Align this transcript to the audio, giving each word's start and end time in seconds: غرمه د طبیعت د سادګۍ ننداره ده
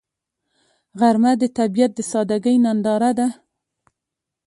غرمه 0.99 1.31
د 1.41 1.43
طبیعت 1.57 1.91
د 1.95 1.99
سادګۍ 2.11 2.55
ننداره 2.65 3.11
ده 3.19 3.27